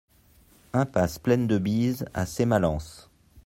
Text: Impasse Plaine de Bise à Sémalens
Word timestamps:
Impasse 0.73 1.19
Plaine 1.19 1.45
de 1.45 1.59
Bise 1.59 2.05
à 2.15 2.25
Sémalens 2.25 3.07